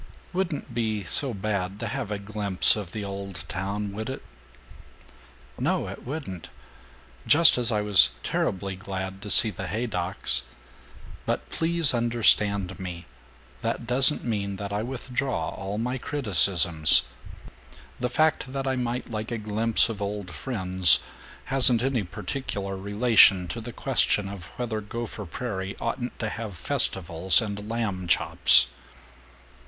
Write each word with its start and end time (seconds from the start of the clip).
"Wouldn't 0.33 0.73
be 0.73 1.03
so 1.03 1.31
bad 1.31 1.79
to 1.79 1.87
have 1.87 2.11
a 2.11 2.17
glimpse 2.17 2.75
of 2.75 2.91
the 2.91 3.05
old 3.05 3.43
town, 3.47 3.93
would 3.93 4.09
it!" 4.09 4.23
"No, 5.59 5.87
it 5.89 6.03
wouldn't. 6.03 6.49
Just 7.27 7.55
as 7.55 7.71
I 7.71 7.81
was 7.81 8.09
terribly 8.23 8.75
glad 8.75 9.21
to 9.21 9.29
see 9.29 9.51
the 9.51 9.67
Haydocks. 9.67 10.41
But 11.27 11.49
please 11.49 11.93
understand 11.93 12.79
me! 12.79 13.05
That 13.61 13.85
doesn't 13.85 14.23
mean 14.23 14.55
that 14.55 14.73
I 14.73 14.81
withdraw 14.81 15.49
all 15.49 15.77
my 15.77 15.99
criticisms. 15.99 17.03
The 17.99 18.09
fact 18.09 18.51
that 18.53 18.65
I 18.65 18.75
might 18.75 19.11
like 19.11 19.31
a 19.31 19.37
glimpse 19.37 19.87
of 19.87 20.01
old 20.01 20.31
friends 20.31 20.97
hasn't 21.45 21.83
any 21.83 22.01
particular 22.01 22.75
relation 22.75 23.47
to 23.49 23.61
the 23.61 23.71
question 23.71 24.27
of 24.29 24.47
whether 24.57 24.81
Gopher 24.81 25.27
Prairie 25.27 25.77
oughtn't 25.79 26.17
to 26.17 26.29
have 26.29 26.57
festivals 26.57 27.39
and 27.39 27.69
lamb 27.69 28.07
chops." 28.07 28.65